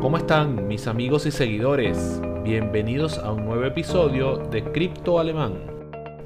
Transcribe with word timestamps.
¿Cómo 0.00 0.16
están 0.16 0.66
mis 0.66 0.86
amigos 0.86 1.26
y 1.26 1.30
seguidores? 1.30 2.22
Bienvenidos 2.42 3.18
a 3.18 3.32
un 3.32 3.44
nuevo 3.44 3.66
episodio 3.66 4.38
de 4.38 4.64
Cripto 4.64 5.20
Alemán, 5.20 5.52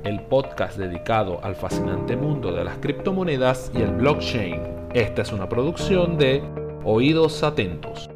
el 0.05 0.21
podcast 0.21 0.79
dedicado 0.79 1.41
al 1.43 1.57
fascinante 1.57 2.17
mundo 2.17 2.53
de 2.53 2.63
las 2.63 2.79
criptomonedas 2.79 3.73
y 3.75 3.83
el 3.83 3.91
blockchain. 3.91 4.61
Esta 4.95 5.23
es 5.23 5.33
una 5.33 5.49
producción 5.49 6.17
de 6.19 6.41
Oídos 6.85 7.43
Atentos. 7.43 8.09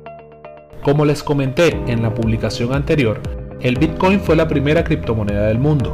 Como 0.85 1.05
les 1.05 1.25
comenté 1.25 1.71
en 1.89 2.03
la 2.03 2.15
publicación 2.15 2.73
anterior, 2.73 3.21
el 3.61 3.77
Bitcoin 3.81 4.21
fue 4.21 4.37
la 4.37 4.47
primera 4.47 4.85
criptomoneda 4.85 5.49
del 5.49 5.59
mundo, 5.59 5.93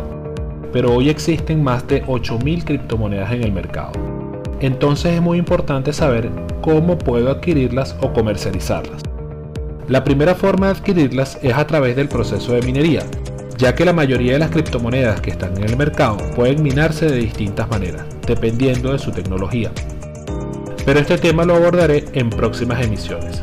pero 0.74 0.92
hoy 0.92 1.08
existen 1.08 1.64
más 1.64 1.88
de 1.88 2.04
8.000 2.04 2.64
criptomonedas 2.64 3.32
en 3.32 3.42
el 3.42 3.52
mercado. 3.52 3.92
Entonces 4.60 5.14
es 5.14 5.22
muy 5.22 5.38
importante 5.38 5.94
saber 5.94 6.28
cómo 6.60 6.98
puedo 6.98 7.30
adquirirlas 7.30 7.96
o 8.02 8.12
comercializarlas. 8.12 9.13
La 9.88 10.02
primera 10.02 10.34
forma 10.34 10.66
de 10.66 10.72
adquirirlas 10.72 11.38
es 11.42 11.52
a 11.52 11.66
través 11.66 11.94
del 11.94 12.08
proceso 12.08 12.54
de 12.54 12.62
minería, 12.62 13.02
ya 13.58 13.74
que 13.74 13.84
la 13.84 13.92
mayoría 13.92 14.32
de 14.32 14.38
las 14.38 14.50
criptomonedas 14.50 15.20
que 15.20 15.30
están 15.30 15.56
en 15.58 15.64
el 15.64 15.76
mercado 15.76 16.16
pueden 16.34 16.62
minarse 16.62 17.04
de 17.06 17.18
distintas 17.18 17.68
maneras, 17.68 18.06
dependiendo 18.26 18.92
de 18.92 18.98
su 18.98 19.12
tecnología. 19.12 19.70
Pero 20.86 21.00
este 21.00 21.18
tema 21.18 21.44
lo 21.44 21.56
abordaré 21.56 22.06
en 22.14 22.30
próximas 22.30 22.82
emisiones. 22.82 23.42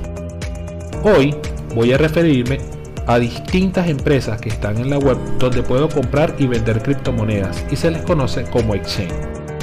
Hoy 1.04 1.36
voy 1.76 1.94
a 1.94 2.00
referirme 2.00 2.58
a 3.06 3.20
distintas 3.20 3.88
empresas 3.88 4.42
que 4.42 4.50
están 4.50 4.80
en 4.80 4.90
la 4.90 4.98
web 4.98 5.18
donde 5.38 5.62
puedo 5.62 5.90
comprar 5.90 6.34
y 6.40 6.48
vender 6.48 6.82
criptomonedas 6.82 7.64
y 7.70 7.76
se 7.76 7.92
les 7.92 8.02
conoce 8.02 8.46
como 8.46 8.74
exchange. 8.74 9.14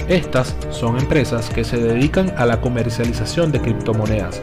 Estas 0.09 0.55
son 0.71 0.97
empresas 0.97 1.51
que 1.51 1.65
se 1.65 1.77
dedican 1.77 2.33
a 2.37 2.47
la 2.47 2.61
comercialización 2.61 3.53
de 3.53 3.61
criptomonedas, 3.61 4.41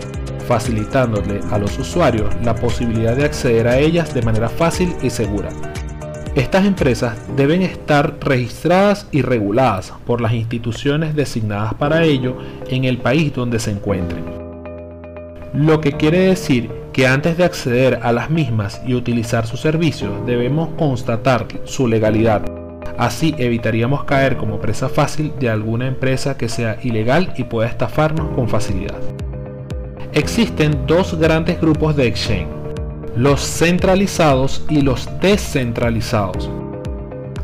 facilitándole 0.47 1.39
a 1.51 1.57
los 1.57 1.77
usuarios 1.77 2.33
la 2.43 2.55
posibilidad 2.55 3.15
de 3.15 3.25
acceder 3.25 3.67
a 3.67 3.77
ellas 3.77 4.13
de 4.13 4.21
manera 4.21 4.49
fácil 4.49 4.95
y 5.01 5.09
segura. 5.09 5.49
Estas 6.35 6.65
empresas 6.65 7.17
deben 7.37 7.61
estar 7.61 8.17
registradas 8.19 9.07
y 9.11 9.21
reguladas 9.21 9.93
por 10.05 10.19
las 10.19 10.33
instituciones 10.33 11.15
designadas 11.15 11.73
para 11.75 12.03
ello 12.03 12.37
en 12.67 12.83
el 12.83 12.97
país 12.97 13.33
donde 13.33 13.57
se 13.59 13.71
encuentren. 13.71 14.25
Lo 15.53 15.79
que 15.79 15.93
quiere 15.93 16.19
decir 16.19 16.69
que 16.91 17.07
antes 17.07 17.37
de 17.37 17.45
acceder 17.45 17.99
a 18.03 18.11
las 18.11 18.29
mismas 18.29 18.81
y 18.85 18.95
utilizar 18.95 19.47
sus 19.47 19.61
servicios 19.61 20.11
debemos 20.25 20.69
constatar 20.77 21.47
su 21.63 21.87
legalidad. 21.87 22.41
Así 22.97 23.33
evitaríamos 23.37 24.03
caer 24.03 24.35
como 24.35 24.59
presa 24.59 24.89
fácil 24.89 25.31
de 25.39 25.49
alguna 25.49 25.87
empresa 25.87 26.37
que 26.37 26.49
sea 26.49 26.77
ilegal 26.83 27.33
y 27.37 27.45
pueda 27.45 27.69
estafarnos 27.69 28.35
con 28.35 28.49
facilidad. 28.49 28.99
Existen 30.15 30.87
dos 30.87 31.19
grandes 31.19 31.59
grupos 31.59 31.93
de 31.97 32.07
exchange, 32.07 32.47
los 33.17 33.41
centralizados 33.41 34.63
y 34.69 34.79
los 34.79 35.09
descentralizados. 35.19 36.49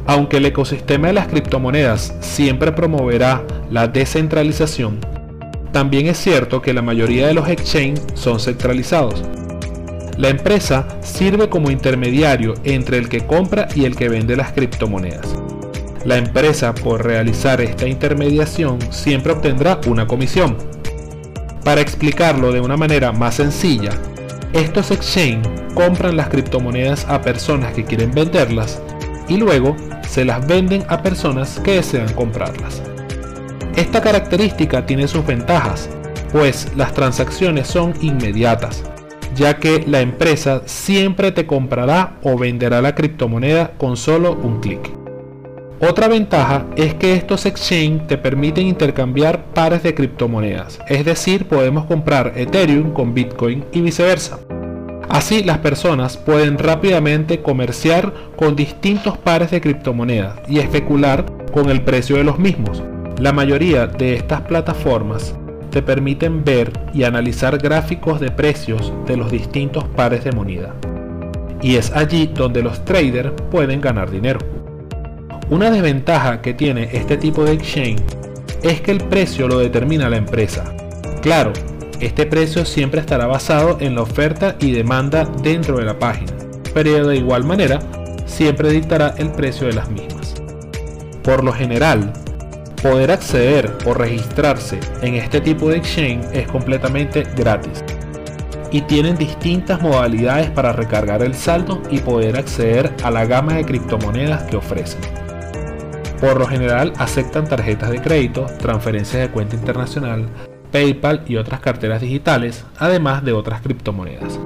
Aunque 0.06 0.38
el 0.38 0.46
ecosistema 0.46 1.08
de 1.08 1.14
las 1.14 1.28
criptomonedas 1.28 2.16
siempre 2.22 2.72
promoverá 2.72 3.44
la 3.70 3.90
descentralización, 3.90 5.02
también 5.74 6.08
es 6.08 6.18
cierto 6.18 6.62
que 6.62 6.74
la 6.74 6.82
mayoría 6.82 7.28
de 7.28 7.34
los 7.34 7.50
exchanges 7.50 8.06
son 8.14 8.40
centralizados. 8.40 9.22
La 10.18 10.30
empresa 10.30 10.88
sirve 11.02 11.50
como 11.50 11.72
intermediario 11.72 12.54
entre 12.64 13.00
el 13.00 13.10
que 13.10 13.28
compra 13.28 13.68
y 13.76 13.84
el 13.84 13.98
que 13.98 14.08
vende 14.08 14.38
las 14.38 14.54
criptomonedas. 14.54 15.28
La 16.06 16.16
empresa 16.16 16.74
por 16.74 17.04
realizar 17.04 17.60
esta 17.60 17.86
intermediación 17.86 18.80
siempre 18.94 19.34
obtendrá 19.34 19.82
una 19.88 20.08
comisión, 20.08 20.56
para 21.64 21.82
explicarlo 21.82 22.52
de 22.52 22.62
una 22.62 22.78
manera 22.78 23.12
más 23.12 23.36
sencilla, 23.36 23.92
estos 24.54 24.92
exchange 24.92 25.48
compran 25.74 26.18
las 26.18 26.30
criptomonedas 26.30 27.06
a 27.08 27.22
personas 27.22 27.74
que 27.74 27.86
quieren 27.86 28.12
venderlas 28.12 28.82
y 29.28 29.38
luego 29.38 29.76
se 30.08 30.26
las 30.26 30.46
venden 30.46 30.84
a 30.90 31.02
personas 31.02 31.60
que 31.64 31.76
desean 31.76 32.12
comprarlas. 32.14 32.82
Esta 33.76 34.02
característica 34.02 34.86
tiene 34.86 35.08
sus 35.08 35.26
ventajas, 35.26 35.90
pues 36.34 36.68
las 36.76 36.94
transacciones 36.94 37.68
son 37.68 37.94
inmediatas, 38.02 38.84
ya 39.36 39.58
que 39.58 39.86
la 39.88 40.02
empresa 40.02 40.64
siempre 40.66 41.32
te 41.32 41.48
comprará 41.48 42.18
o 42.24 42.38
venderá 42.38 42.82
la 42.82 42.94
criptomoneda 42.94 43.72
con 43.78 43.96
solo 43.96 44.34
un 44.34 44.60
clic. 44.60 45.01
Otra 45.82 46.08
ventaja 46.08 46.68
es 46.76 46.94
que 46.94 47.16
estos 47.16 47.48
exchange 47.48 48.06
te 48.06 48.16
permiten 48.16 48.68
intercambiar 48.68 49.46
pares 49.46 49.82
de 49.82 49.96
criptomonedas, 49.96 50.80
es 50.88 51.04
decir, 51.04 51.48
podemos 51.48 51.86
comprar 51.86 52.34
Ethereum 52.36 52.94
con 52.94 53.16
Bitcoin 53.16 53.66
y 53.72 53.82
viceversa. 53.82 54.40
Así 55.10 55.44
las 55.44 55.58
personas 55.58 56.18
pueden 56.18 56.60
rápidamente 56.60 57.42
comerciar 57.42 58.14
con 58.36 58.56
distintos 58.56 59.18
pares 59.18 59.50
de 59.50 59.60
criptomonedas 59.60 60.38
y 60.48 60.60
especular 60.60 61.26
con 61.52 61.72
el 61.72 61.82
precio 61.82 62.16
de 62.16 62.26
los 62.26 62.38
mismos. 62.38 62.84
La 63.18 63.34
mayoría 63.34 63.88
de 63.88 64.14
estas 64.14 64.42
plataformas 64.42 65.36
te 65.72 65.82
permiten 65.82 66.44
ver 66.44 66.72
y 66.94 67.06
analizar 67.06 67.58
gráficos 67.58 68.20
de 68.20 68.30
precios 68.30 68.94
de 69.08 69.18
los 69.18 69.32
distintos 69.32 69.86
pares 69.96 70.24
de 70.24 70.32
moneda. 70.32 70.76
Y 71.60 71.78
es 71.78 71.92
allí 71.92 72.28
donde 72.28 72.62
los 72.62 72.86
traders 72.86 73.32
pueden 73.50 73.82
ganar 73.82 74.12
dinero. 74.12 74.61
Una 75.52 75.70
desventaja 75.70 76.42
que 76.42 76.54
tiene 76.54 76.88
este 76.94 77.18
tipo 77.18 77.44
de 77.44 77.52
exchange 77.52 78.02
es 78.64 78.80
que 78.80 78.92
el 78.92 79.00
precio 79.00 79.50
lo 79.50 79.60
determina 79.60 80.10
la 80.10 80.16
empresa. 80.16 80.64
Claro, 81.22 81.52
este 82.00 82.26
precio 82.26 82.64
siempre 82.64 83.02
estará 83.02 83.28
basado 83.28 83.76
en 83.82 83.96
la 83.96 84.04
oferta 84.04 84.56
y 84.62 84.72
demanda 84.72 85.26
dentro 85.44 85.78
de 85.78 85.84
la 85.84 86.00
página, 86.00 86.32
pero 86.74 87.06
de 87.06 87.18
igual 87.18 87.44
manera 87.44 87.82
siempre 88.26 88.70
dictará 88.70 89.14
el 89.18 89.30
precio 89.34 89.68
de 89.68 89.74
las 89.74 89.92
mismas. 89.92 90.36
Por 91.22 91.44
lo 91.44 91.52
general, 91.52 92.14
poder 92.82 93.12
acceder 93.12 93.74
o 93.86 93.94
registrarse 93.94 94.80
en 95.02 95.16
este 95.16 95.42
tipo 95.42 95.68
de 95.68 95.80
exchange 95.80 96.28
es 96.32 96.48
completamente 96.48 97.28
gratis 97.36 97.84
y 98.72 98.80
tienen 98.84 99.18
distintas 99.18 99.82
modalidades 99.82 100.50
para 100.52 100.72
recargar 100.72 101.22
el 101.22 101.36
saldo 101.36 101.84
y 101.92 102.00
poder 102.00 102.38
acceder 102.38 102.90
a 103.04 103.12
la 103.12 103.26
gama 103.26 103.56
de 103.56 103.66
criptomonedas 103.66 104.44
que 104.44 104.56
ofrecen. 104.56 105.02
Por 106.22 106.40
lo 106.40 106.46
general 106.46 106.94
aceptan 107.00 107.48
tarjetas 107.48 107.90
de 107.90 108.00
crédito, 108.00 108.46
transferencias 108.60 109.24
de 109.24 109.32
cuenta 109.32 109.56
internacional, 109.56 110.28
PayPal 110.72 111.24
y 111.28 111.38
otras 111.38 111.62
carteras 111.62 112.00
digitales, 112.00 112.64
además 112.78 113.26
de 113.26 113.34
otras 113.34 113.62
criptomonedas. 113.62 114.40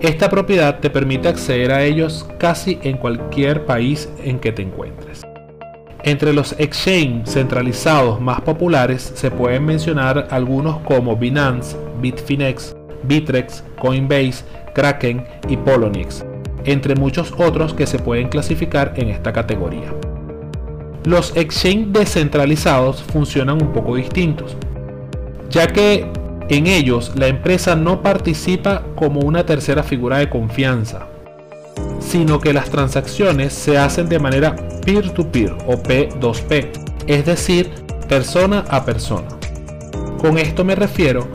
Esta 0.00 0.30
propiedad 0.30 0.78
te 0.78 0.88
permite 0.88 1.26
acceder 1.26 1.72
a 1.72 1.82
ellos 1.82 2.28
casi 2.38 2.78
en 2.82 2.96
cualquier 2.96 3.66
país 3.66 4.08
en 4.22 4.38
que 4.38 4.52
te 4.52 4.62
encuentres. 4.62 5.22
Entre 6.04 6.32
los 6.32 6.52
exchange 6.58 7.26
centralizados 7.26 8.20
más 8.20 8.40
populares 8.42 9.12
se 9.14 9.32
pueden 9.32 9.66
mencionar 9.66 10.28
algunos 10.30 10.78
como 10.78 11.16
Binance, 11.16 11.76
Bitfinex, 12.00 12.74
Bitrex, 13.02 13.64
Coinbase, 13.80 14.44
Kraken 14.74 15.26
y 15.48 15.56
Poloniex, 15.56 16.24
entre 16.64 16.94
muchos 16.94 17.34
otros 17.36 17.74
que 17.74 17.86
se 17.86 17.98
pueden 17.98 18.28
clasificar 18.28 18.94
en 18.96 19.08
esta 19.08 19.32
categoría. 19.32 19.92
Los 21.04 21.34
exchanges 21.34 21.92
descentralizados 21.92 23.02
funcionan 23.02 23.62
un 23.62 23.72
poco 23.72 23.96
distintos, 23.96 24.56
ya 25.48 25.66
que 25.66 26.06
en 26.50 26.66
ellos 26.66 27.12
la 27.14 27.28
empresa 27.28 27.74
no 27.74 28.02
participa 28.02 28.82
como 28.96 29.20
una 29.20 29.46
tercera 29.46 29.82
figura 29.82 30.18
de 30.18 30.28
confianza, 30.28 31.06
sino 32.00 32.38
que 32.38 32.52
las 32.52 32.68
transacciones 32.68 33.52
se 33.52 33.78
hacen 33.78 34.08
de 34.08 34.18
manera 34.18 34.56
peer-to-peer 34.84 35.52
-peer, 35.52 35.66
o 35.66 35.82
P2P, 35.82 36.68
es 37.06 37.24
decir, 37.24 37.70
persona 38.08 38.64
a 38.68 38.84
persona. 38.84 39.28
Con 40.18 40.36
esto 40.36 40.64
me 40.64 40.74
refiero 40.74 41.28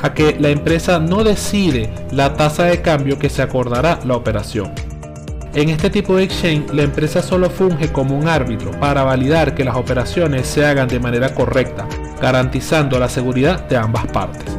a 0.00 0.14
que 0.14 0.36
la 0.40 0.48
empresa 0.48 0.98
no 0.98 1.24
decide 1.24 1.92
la 2.10 2.34
tasa 2.34 2.64
de 2.64 2.80
cambio 2.80 3.18
que 3.18 3.28
se 3.28 3.42
acordará 3.42 4.00
la 4.06 4.16
operación, 4.16 4.72
en 5.52 5.68
este 5.68 5.90
tipo 5.90 6.16
de 6.16 6.22
exchange, 6.22 6.72
la 6.72 6.82
empresa 6.82 7.22
solo 7.22 7.50
funge 7.50 7.90
como 7.90 8.16
un 8.16 8.28
árbitro 8.28 8.70
para 8.78 9.02
validar 9.02 9.54
que 9.54 9.64
las 9.64 9.76
operaciones 9.76 10.46
se 10.46 10.64
hagan 10.64 10.86
de 10.86 11.00
manera 11.00 11.34
correcta, 11.34 11.88
garantizando 12.20 13.00
la 13.00 13.08
seguridad 13.08 13.68
de 13.68 13.76
ambas 13.76 14.06
partes. 14.06 14.56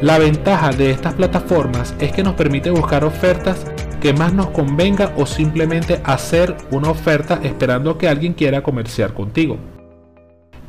La 0.00 0.18
ventaja 0.18 0.70
de 0.70 0.90
estas 0.90 1.14
plataformas 1.14 1.94
es 1.98 2.12
que 2.12 2.22
nos 2.22 2.34
permite 2.34 2.70
buscar 2.70 3.04
ofertas 3.04 3.66
que 4.00 4.12
más 4.12 4.32
nos 4.32 4.50
convenga 4.50 5.12
o 5.16 5.26
simplemente 5.26 6.00
hacer 6.04 6.56
una 6.70 6.90
oferta 6.90 7.40
esperando 7.42 7.98
que 7.98 8.08
alguien 8.08 8.32
quiera 8.32 8.62
comerciar 8.62 9.14
contigo. 9.14 9.58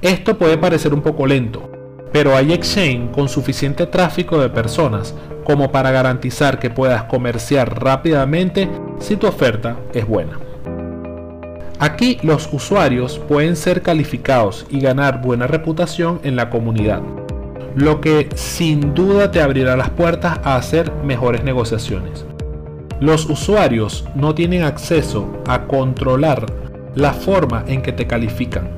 Esto 0.01 0.38
puede 0.38 0.57
parecer 0.57 0.94
un 0.94 1.01
poco 1.01 1.27
lento, 1.27 1.71
pero 2.13 2.38
hay 2.38 2.54
exchange 2.54 3.12
con 3.12 3.27
suficiente 3.27 3.86
tráfico 3.88 4.39
de 4.39 4.50
personas 4.50 5.13
como 5.44 5.74
para 5.74 5.92
garantizar 5.92 6.60
que 6.60 6.69
puedas 6.69 7.04
comerciar 7.04 7.83
rápidamente 7.83 8.69
si 9.00 9.18
tu 9.18 9.27
oferta 9.27 9.75
es 9.94 10.07
buena. 10.07 10.39
Aquí 11.80 12.19
los 12.24 12.48
usuarios 12.54 13.19
pueden 13.27 13.57
ser 13.57 13.81
calificados 13.81 14.65
y 14.69 14.80
ganar 14.80 15.21
buena 15.21 15.48
reputación 15.48 16.21
en 16.24 16.38
la 16.38 16.50
comunidad. 16.50 17.01
lo 17.75 18.01
que 18.01 18.30
sin 18.36 18.94
duda 18.94 19.31
te 19.31 19.42
abrirá 19.42 19.75
las 19.75 19.89
puertas 19.89 20.39
a 20.44 20.56
hacer 20.56 20.92
mejores 21.04 21.44
negociaciones. 21.44 22.25
Los 23.00 23.25
usuarios 23.25 24.06
no 24.15 24.36
tienen 24.36 24.63
acceso 24.63 25.42
a 25.48 25.63
controlar 25.65 26.45
la 26.95 27.13
forma 27.13 27.65
en 27.68 27.81
que 27.81 27.92
te 27.92 28.06
califican, 28.06 28.69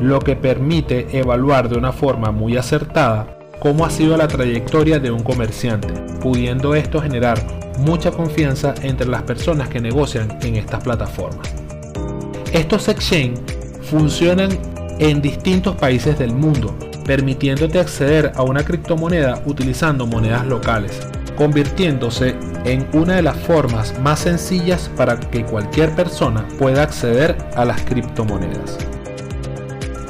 lo 0.00 0.18
que 0.20 0.34
permite 0.34 1.06
evaluar 1.18 1.68
de 1.68 1.76
una 1.76 1.92
forma 1.92 2.30
muy 2.30 2.56
acertada 2.56 3.36
cómo 3.60 3.84
ha 3.84 3.90
sido 3.90 4.16
la 4.16 4.26
trayectoria 4.26 4.98
de 4.98 5.10
un 5.10 5.22
comerciante, 5.22 5.92
pudiendo 6.20 6.74
esto 6.74 7.00
generar 7.02 7.38
mucha 7.78 8.10
confianza 8.10 8.74
entre 8.82 9.06
las 9.06 9.22
personas 9.22 9.68
que 9.68 9.80
negocian 9.80 10.38
en 10.42 10.56
estas 10.56 10.82
plataformas. 10.82 11.54
Estos 12.52 12.88
exchange 12.88 13.38
funcionan 13.82 14.58
en 14.98 15.20
distintos 15.20 15.76
países 15.76 16.18
del 16.18 16.32
mundo, 16.32 16.74
permitiéndote 17.04 17.78
acceder 17.78 18.32
a 18.34 18.42
una 18.42 18.64
criptomoneda 18.64 19.42
utilizando 19.44 20.06
monedas 20.06 20.46
locales, 20.46 21.06
convirtiéndose 21.36 22.34
en 22.64 22.86
una 22.92 23.16
de 23.16 23.22
las 23.22 23.36
formas 23.36 23.98
más 24.00 24.20
sencillas 24.20 24.90
para 24.96 25.18
que 25.18 25.44
cualquier 25.44 25.94
persona 25.94 26.46
pueda 26.58 26.82
acceder 26.82 27.36
a 27.56 27.64
las 27.64 27.82
criptomonedas. 27.82 28.89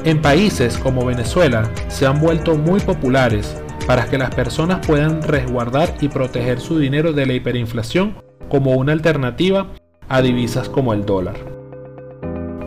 En 0.03 0.19
países 0.19 0.79
como 0.79 1.05
Venezuela 1.05 1.69
se 1.87 2.07
han 2.07 2.19
vuelto 2.19 2.55
muy 2.55 2.79
populares 2.79 3.55
para 3.85 4.05
que 4.05 4.17
las 4.17 4.33
personas 4.33 4.85
puedan 4.85 5.21
resguardar 5.21 5.93
y 6.01 6.07
proteger 6.07 6.59
su 6.59 6.79
dinero 6.79 7.13
de 7.13 7.27
la 7.27 7.33
hiperinflación 7.33 8.15
como 8.49 8.71
una 8.71 8.93
alternativa 8.93 9.67
a 10.09 10.23
divisas 10.23 10.69
como 10.69 10.93
el 10.93 11.05
dólar. 11.05 11.35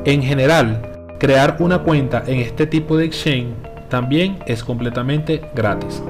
En 0.04 0.22
general, 0.22 1.06
crear 1.18 1.56
una 1.58 1.80
cuenta 1.80 2.22
en 2.24 2.38
este 2.38 2.68
tipo 2.68 2.96
de 2.96 3.06
exchange 3.06 3.54
también 3.88 4.38
es 4.46 4.62
completamente 4.62 5.42
gratis. 5.56 6.04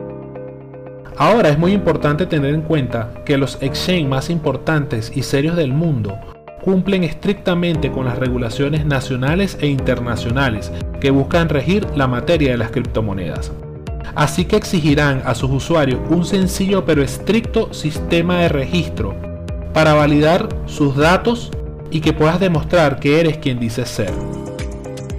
Ahora 1.17 1.49
es 1.49 1.59
muy 1.59 1.73
importante 1.73 2.27
tener 2.27 2.53
en 2.53 2.63
cuenta 2.63 3.15
que 3.25 3.39
los 3.39 3.57
exchange 3.63 4.09
más 4.09 4.29
importantes 4.29 5.11
y 5.15 5.23
serios 5.23 5.57
del 5.57 5.73
mundo 5.73 6.19
cumplen 6.65 7.05
estrictamente 7.05 7.93
con 7.93 8.07
las 8.07 8.19
regulaciones 8.19 8.87
nacionales 8.87 9.59
e 9.61 9.67
internacionales 9.67 10.73
que 10.99 11.11
buscan 11.11 11.51
regir 11.51 11.87
la 11.95 12.07
materia 12.07 12.53
de 12.53 12.57
las 12.57 12.71
criptomonedas. 12.71 13.53
Así 14.15 14.47
que 14.47 14.57
exigirán 14.57 15.23
a 15.27 15.35
sus 15.35 15.51
usuarios 15.51 16.01
un 16.09 16.25
sencillo 16.25 16.87
pero 16.87 17.03
estricto 17.03 17.75
sistema 17.75 18.39
de 18.39 18.49
registro 18.49 19.15
para 19.75 19.93
validar 19.93 20.49
sus 20.65 20.97
datos 20.97 21.51
y 21.91 22.01
que 22.01 22.15
puedas 22.15 22.41
demostrar 22.41 22.99
que 22.99 23.21
eres 23.21 23.37
quien 23.37 23.61
dices 23.61 23.91
ser. 23.91 24.13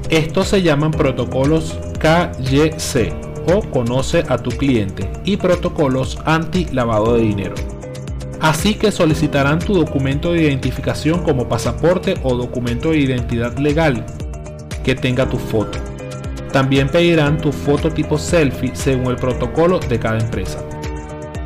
Estos 0.10 0.48
se 0.48 0.64
llaman 0.64 0.92
protocolos 0.92 1.78
KYC 2.00 3.14
o 3.54 3.62
conoce 3.70 4.24
a 4.30 4.40
tu 4.40 4.50
cliente 4.50 5.12
y 5.26 5.38
protocolos 5.38 6.18
anti 6.26 6.66
lavado 6.72 7.16
de 7.16 7.22
dinero. 7.22 7.75
Así 8.42 8.76
que 8.76 8.92
solicitarán 8.92 9.60
tu 9.60 9.74
documento 9.74 10.34
de 10.34 10.44
identificación 10.44 11.24
como 11.24 11.48
pasaporte 11.48 12.16
o 12.24 12.36
documento 12.36 12.92
de 12.92 13.00
identidad 13.00 13.58
legal 13.58 14.06
que 14.84 14.96
tenga 14.96 15.28
tu 15.28 15.38
foto. 15.38 15.80
También 16.52 16.88
pedirán 16.90 17.38
tu 17.38 17.52
foto 17.52 17.92
tipo 17.92 18.18
selfie 18.18 18.76
según 18.76 19.08
el 19.08 19.16
protocolo 19.18 19.80
de 19.80 20.00
cada 20.00 20.20
empresa. 20.20 20.60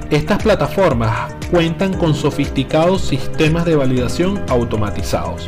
Estas 0.10 0.42
plataformas 0.44 1.34
cuentan 1.52 1.94
con 1.94 2.14
sofisticados 2.14 3.02
sistemas 3.02 3.66
de 3.66 3.76
validación 3.76 4.42
automatizados. 4.50 5.48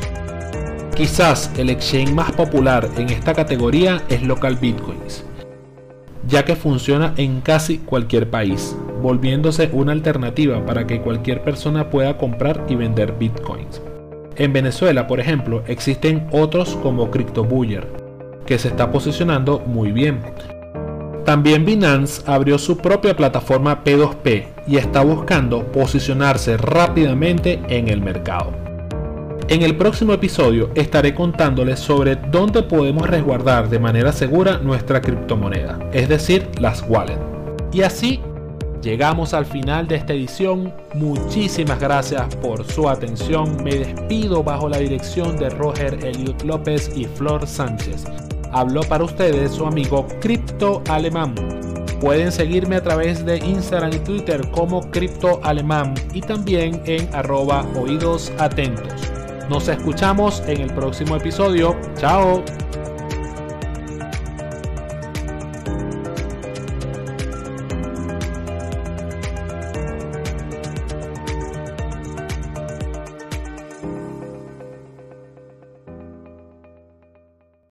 Quizás 0.95 1.51
el 1.57 1.69
exchange 1.69 2.11
más 2.11 2.31
popular 2.31 2.87
en 2.97 3.09
esta 3.09 3.33
categoría 3.33 4.03
es 4.09 4.21
Local 4.21 4.55
Bitcoins, 4.57 5.25
ya 6.27 6.45
que 6.45 6.55
funciona 6.55 7.13
en 7.17 7.41
casi 7.41 7.79
cualquier 7.79 8.29
país, 8.29 8.75
volviéndose 9.01 9.69
una 9.73 9.91
alternativa 9.91 10.65
para 10.65 10.85
que 10.87 11.01
cualquier 11.01 11.43
persona 11.43 11.89
pueda 11.89 12.17
comprar 12.17 12.65
y 12.69 12.75
vender 12.75 13.13
bitcoins. 13.17 13.81
En 14.35 14.53
Venezuela, 14.53 15.07
por 15.07 15.19
ejemplo, 15.19 15.63
existen 15.67 16.27
otros 16.31 16.77
como 16.81 17.11
CryptoBuyer, 17.11 17.85
que 18.45 18.57
se 18.57 18.69
está 18.69 18.91
posicionando 18.91 19.59
muy 19.59 19.91
bien. 19.91 20.19
También 21.25 21.65
Binance 21.65 22.23
abrió 22.25 22.57
su 22.57 22.77
propia 22.77 23.15
plataforma 23.15 23.83
P2P 23.83 24.45
y 24.67 24.77
está 24.77 25.03
buscando 25.03 25.63
posicionarse 25.71 26.57
rápidamente 26.57 27.61
en 27.67 27.89
el 27.89 28.01
mercado. 28.01 28.51
En 29.47 29.63
el 29.63 29.75
próximo 29.75 30.13
episodio 30.13 30.69
estaré 30.75 31.13
contándoles 31.13 31.79
sobre 31.79 32.15
dónde 32.15 32.63
podemos 32.63 33.07
resguardar 33.09 33.69
de 33.69 33.79
manera 33.79 34.13
segura 34.13 34.59
nuestra 34.59 35.01
criptomoneda, 35.01 35.77
es 35.91 36.07
decir, 36.07 36.47
las 36.59 36.83
wallets. 36.87 37.19
Y 37.73 37.81
así 37.81 38.21
Llegamos 38.81 39.35
al 39.35 39.45
final 39.45 39.87
de 39.87 39.95
esta 39.95 40.13
edición. 40.13 40.73
Muchísimas 40.95 41.79
gracias 41.79 42.35
por 42.37 42.63
su 42.65 42.89
atención. 42.89 43.63
Me 43.63 43.75
despido 43.75 44.43
bajo 44.43 44.67
la 44.67 44.79
dirección 44.79 45.37
de 45.37 45.49
Roger 45.51 46.03
Eliot 46.03 46.41
López 46.41 46.91
y 46.95 47.05
Flor 47.05 47.45
Sánchez. 47.45 48.05
Habló 48.51 48.81
para 48.81 49.03
ustedes 49.03 49.51
su 49.51 49.67
amigo 49.67 50.07
Crypto 50.19 50.81
Alemán. 50.89 51.35
Pueden 52.01 52.31
seguirme 52.31 52.77
a 52.77 52.81
través 52.81 53.23
de 53.23 53.37
Instagram 53.37 53.93
y 53.93 53.99
Twitter 53.99 54.49
como 54.49 54.81
Crypto 54.89 55.39
Alemán 55.43 55.93
y 56.13 56.21
también 56.21 56.81
en 56.85 57.07
arroba 57.13 57.63
oídos 57.79 58.31
atentos. 58.39 58.91
Nos 59.47 59.67
escuchamos 59.67 60.41
en 60.47 60.61
el 60.61 60.73
próximo 60.73 61.17
episodio. 61.17 61.75
Chao. 61.97 62.43